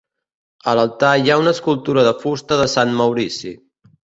[0.71, 3.57] A l'altar hi ha una escultura de fusta de Sant Maurici.